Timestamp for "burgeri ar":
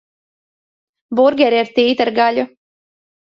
1.19-1.69